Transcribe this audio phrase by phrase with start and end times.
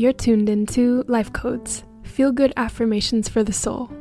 [0.00, 3.92] You're tuned into Life Codes, feel good affirmations for the soul.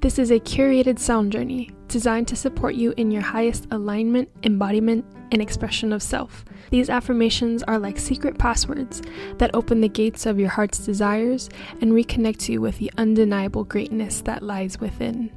[0.00, 5.04] This is a curated sound journey designed to support you in your highest alignment, embodiment,
[5.32, 6.46] and expression of self.
[6.70, 9.02] These affirmations are like secret passwords
[9.36, 11.50] that open the gates of your heart's desires
[11.82, 15.30] and reconnect you with the undeniable greatness that lies within.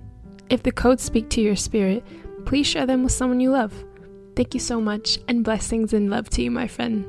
[0.50, 2.06] If the codes speak to your spirit,
[2.46, 3.74] please share them with someone you love.
[4.38, 7.06] Thank you so much, and blessings and love to you, my friend.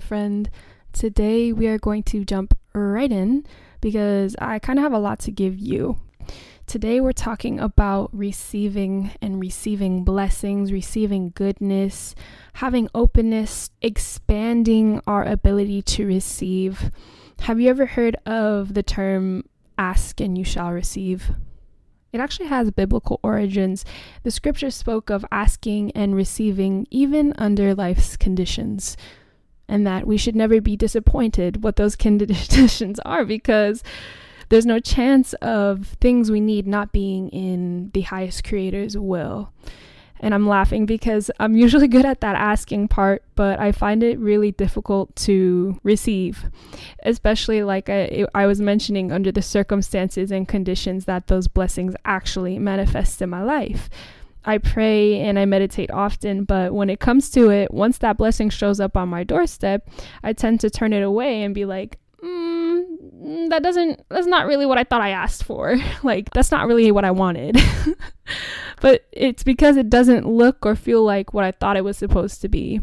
[0.00, 0.48] My friend.
[0.94, 3.44] Today we are going to jump right in
[3.82, 5.98] because I kind of have a lot to give you.
[6.66, 12.14] Today we're talking about receiving and receiving blessings, receiving goodness,
[12.54, 16.90] having openness, expanding our ability to receive.
[17.40, 19.44] Have you ever heard of the term
[19.76, 21.30] ask and you shall receive?
[22.12, 23.84] It actually has biblical origins.
[24.22, 28.96] The scripture spoke of asking and receiving even under life's conditions,
[29.70, 33.82] and that we should never be disappointed what those conditions are because
[34.50, 39.52] there's no chance of things we need not being in the highest creator's will.
[40.22, 44.18] And I'm laughing because I'm usually good at that asking part, but I find it
[44.18, 46.50] really difficult to receive,
[47.04, 52.58] especially like I, I was mentioning under the circumstances and conditions that those blessings actually
[52.58, 53.88] manifest in my life.
[54.44, 58.50] I pray and I meditate often, but when it comes to it, once that blessing
[58.50, 59.88] shows up on my doorstep,
[60.22, 64.66] I tend to turn it away and be like, mm, that doesn't that's not really
[64.66, 65.76] what I thought I asked for.
[66.02, 67.58] like that's not really what I wanted.
[68.80, 72.40] but it's because it doesn't look or feel like what I thought it was supposed
[72.42, 72.80] to be.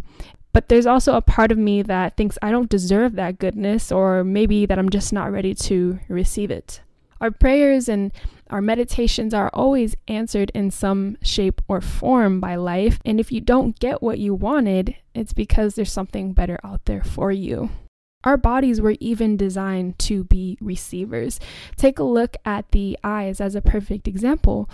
[0.53, 4.23] But there's also a part of me that thinks I don't deserve that goodness or
[4.23, 6.81] maybe that I'm just not ready to receive it.
[7.21, 8.11] Our prayers and
[8.49, 12.99] our meditations are always answered in some shape or form by life.
[13.05, 17.03] And if you don't get what you wanted, it's because there's something better out there
[17.03, 17.69] for you.
[18.23, 21.39] Our bodies were even designed to be receivers.
[21.75, 24.69] Take a look at the eyes as a perfect example.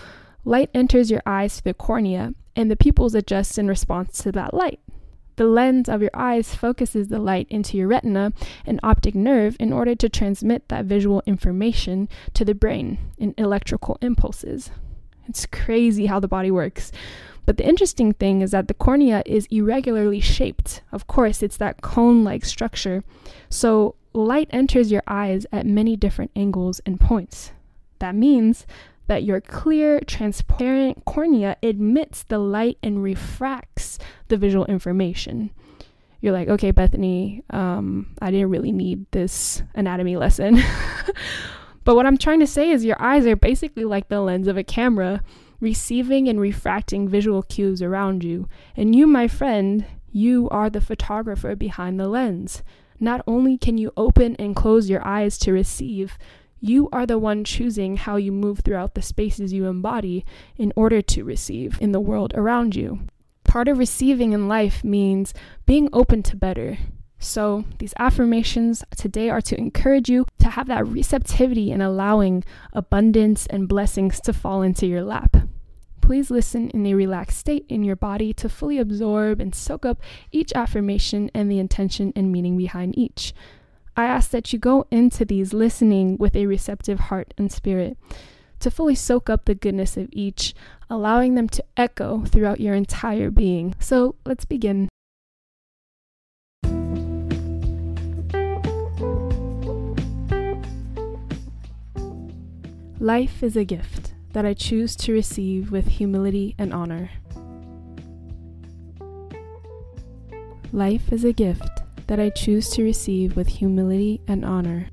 [0.46, 4.54] Light enters your eyes through the cornea, and the pupils adjust in response to that
[4.54, 4.80] light.
[5.36, 8.34] The lens of your eyes focuses the light into your retina
[8.66, 13.98] and optic nerve in order to transmit that visual information to the brain in electrical
[14.02, 14.70] impulses.
[15.28, 16.92] It's crazy how the body works.
[17.46, 20.82] But the interesting thing is that the cornea is irregularly shaped.
[20.92, 23.04] Of course, it's that cone like structure.
[23.50, 27.52] So light enters your eyes at many different angles and points.
[28.00, 28.66] That means
[29.08, 33.73] that your clear, transparent cornea admits the light and refracts
[34.34, 35.52] the visual information.
[36.20, 40.56] You're like, okay, Bethany, um, I didn't really need this anatomy lesson.
[41.84, 44.58] but what I'm trying to say is your eyes are basically like the lens of
[44.58, 45.22] a camera
[45.60, 48.50] receiving and refracting visual cues around you.
[48.76, 52.64] And you, my friend, you are the photographer behind the lens.
[53.00, 56.18] Not only can you open and close your eyes to receive,
[56.60, 60.26] you are the one choosing how you move throughout the spaces you embody
[60.58, 63.02] in order to receive in the world around you.
[63.54, 65.32] Part of receiving in life means
[65.68, 66.80] being open to better.
[67.20, 72.44] So, these affirmations today are to encourage you to have that receptivity and allowing
[72.74, 75.38] abundance and blessings to fall into your lap.
[76.02, 80.02] Please listen in a relaxed state in your body to fully absorb and soak up
[80.32, 83.36] each affirmation and the intention and meaning behind each.
[83.96, 87.98] I ask that you go into these listening with a receptive heart and spirit
[88.64, 90.56] to fully soak up the goodness of each,
[90.94, 93.74] allowing them to echo throughout your entire being.
[93.80, 94.88] So let's begin.
[103.00, 107.10] Life is a gift that I choose to receive with humility and honor.
[110.72, 114.90] Life is a gift that I choose to receive with humility and honor.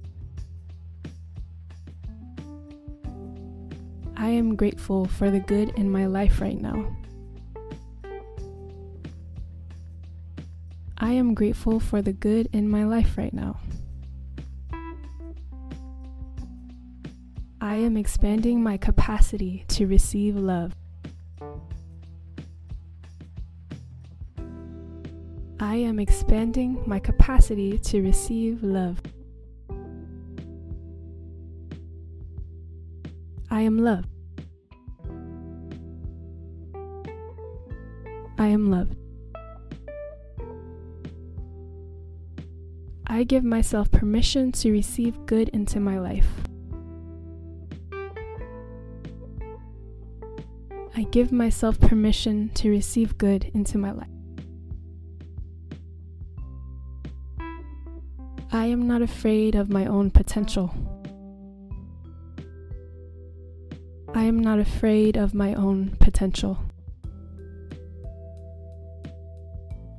[4.20, 6.95] I am grateful for the good in my life right now.
[10.98, 13.59] I am grateful for the good in my life right now.
[17.62, 20.74] I am expanding my capacity to receive love.
[25.59, 29.00] I am expanding my capacity to receive love.
[33.60, 34.07] I am love.
[38.39, 38.97] I am loved.
[43.07, 46.27] I give myself permission to receive good into my life.
[50.97, 54.09] I give myself permission to receive good into my life.
[58.51, 60.90] I am not afraid of my own potential.
[64.12, 66.59] I am not afraid of my own potential.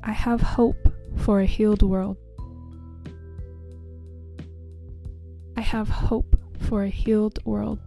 [0.04, 2.18] I have hope for a healed world.
[5.56, 7.80] I have hope for a healed world.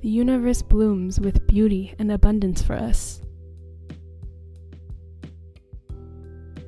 [0.00, 3.22] The universe blooms with beauty and abundance for us.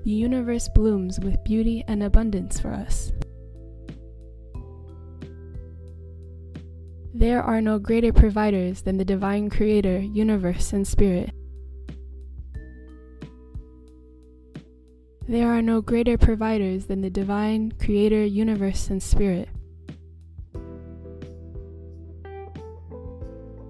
[0.05, 3.11] The universe blooms with beauty and abundance for us.
[7.25, 11.31] There are no greater providers than the divine creator, universe, and spirit.
[15.27, 19.49] There are no greater providers than the divine creator, universe, and spirit.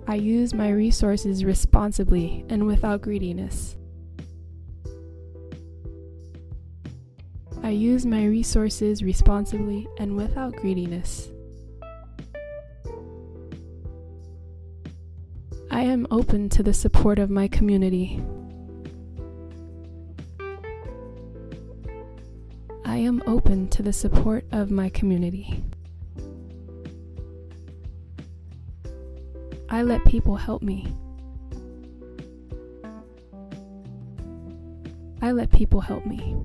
[0.08, 3.76] I use my resources responsibly and without greediness.
[7.62, 11.30] I use my resources responsibly and without greediness.
[16.14, 18.22] Open to the support of my community.
[22.84, 25.64] I am open to the support of my community.
[29.68, 30.86] I let people help me.
[35.20, 36.36] I let people help me.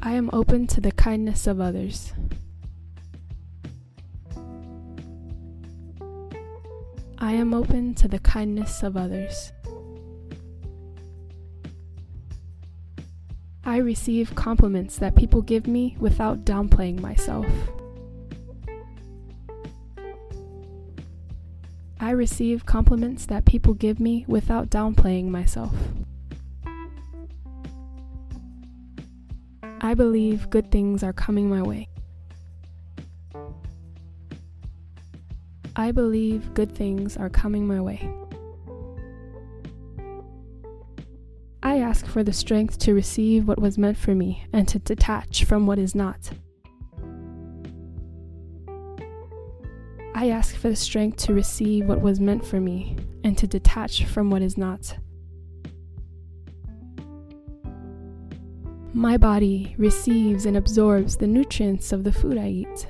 [0.00, 2.14] I am open to the kindness of others.
[7.30, 9.52] I am open to the kindness of others.
[13.64, 17.46] I receive compliments that people give me without downplaying myself.
[22.00, 25.72] I receive compliments that people give me without downplaying myself.
[29.80, 31.86] I believe good things are coming my way.
[35.80, 38.06] I believe good things are coming my way.
[41.62, 45.46] I ask for the strength to receive what was meant for me and to detach
[45.46, 46.32] from what is not.
[50.14, 54.04] I ask for the strength to receive what was meant for me and to detach
[54.04, 54.98] from what is not.
[58.92, 62.86] My body receives and absorbs the nutrients of the food I eat.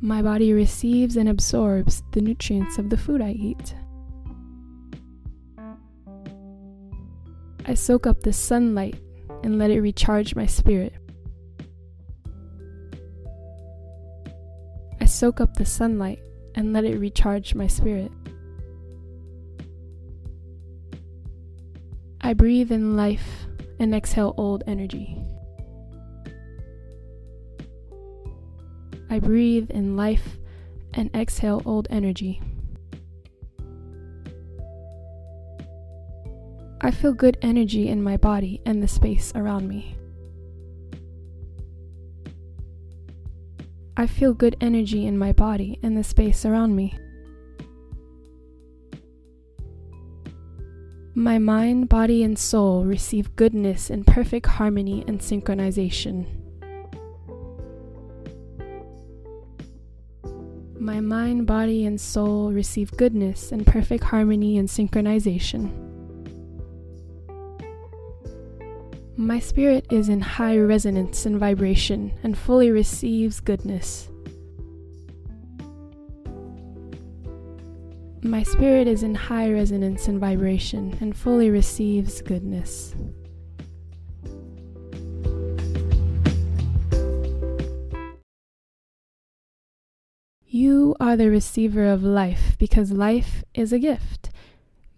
[0.00, 3.74] My body receives and absorbs the nutrients of the food I eat.
[7.66, 8.98] I soak up the sunlight
[9.42, 10.94] and let it recharge my spirit.
[15.00, 16.20] I soak up the sunlight
[16.54, 18.12] and let it recharge my spirit.
[22.20, 23.46] I breathe in life
[23.80, 25.17] and exhale old energy.
[29.10, 30.38] I breathe in life
[30.94, 32.40] and exhale old energy.
[36.80, 39.96] I feel good energy in my body and the space around me.
[43.96, 46.96] I feel good energy in my body and the space around me.
[51.16, 56.37] My mind, body, and soul receive goodness in perfect harmony and synchronization.
[60.80, 65.72] My mind, body, and soul receive goodness in perfect harmony and synchronization.
[69.16, 74.08] My spirit is in high resonance and vibration and fully receives goodness.
[78.22, 82.94] My spirit is in high resonance and vibration and fully receives goodness.
[91.00, 94.30] Are the receiver of life because life is a gift.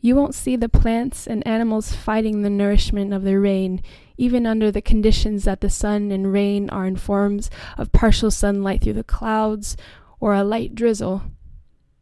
[0.01, 3.83] You won't see the plants and animals fighting the nourishment of the rain,
[4.17, 8.83] even under the conditions that the sun and rain are in forms of partial sunlight
[8.83, 9.77] through the clouds
[10.19, 11.23] or a light drizzle.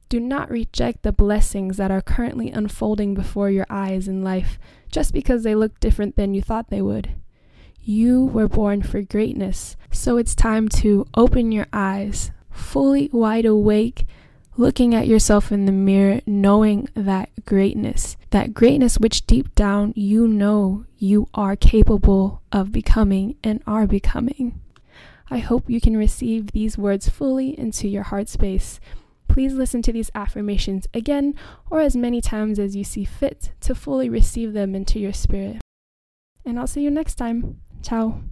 [0.09, 4.59] Do not reject the blessings that are currently unfolding before your eyes in life
[4.91, 7.15] just because they look different than you thought they would.
[7.81, 14.07] You were born for greatness, so it's time to open your eyes, fully wide awake,
[14.57, 20.29] looking at yourself in the mirror, knowing that greatness that greatness which deep down you
[20.29, 24.61] know you are capable of becoming and are becoming.
[25.31, 28.81] I hope you can receive these words fully into your heart space.
[29.29, 31.35] Please listen to these affirmations again
[31.71, 35.59] or as many times as you see fit to fully receive them into your spirit.
[36.45, 37.61] And I'll see you next time.
[37.83, 38.23] Ciao.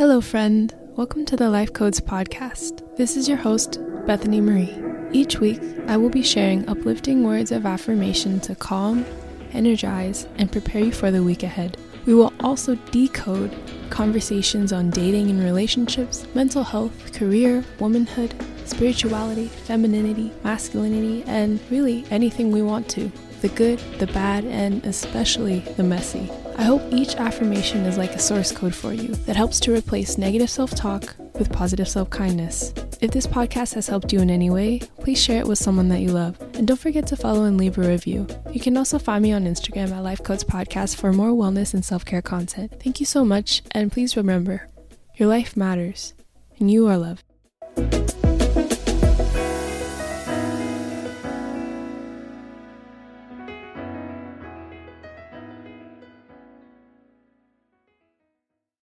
[0.00, 0.74] Hello, friend.
[0.96, 2.96] Welcome to the Life Codes podcast.
[2.96, 4.74] This is your host, Bethany Marie.
[5.12, 9.04] Each week, I will be sharing uplifting words of affirmation to calm,
[9.52, 11.76] energize, and prepare you for the week ahead.
[12.06, 13.54] We will also decode
[13.90, 22.50] conversations on dating and relationships, mental health, career, womanhood, spirituality, femininity, masculinity, and really anything
[22.50, 26.30] we want to the good, the bad, and especially the messy.
[26.60, 30.18] I hope each affirmation is like a source code for you that helps to replace
[30.18, 32.74] negative self talk with positive self kindness.
[33.00, 36.02] If this podcast has helped you in any way, please share it with someone that
[36.02, 36.38] you love.
[36.52, 38.26] And don't forget to follow and leave a review.
[38.52, 41.82] You can also find me on Instagram at Life Codes Podcast for more wellness and
[41.82, 42.78] self care content.
[42.78, 44.68] Thank you so much, and please remember
[45.14, 46.12] your life matters,
[46.58, 47.24] and you are loved.